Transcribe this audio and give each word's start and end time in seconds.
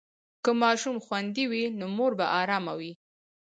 که 0.43 0.51
ماشوم 0.61 0.97
خوندي 1.05 1.45
وي، 1.51 1.63
نو 1.79 1.85
مور 1.97 2.11
به 2.19 2.25
ارامه 2.39 2.73
وي. 2.79 2.91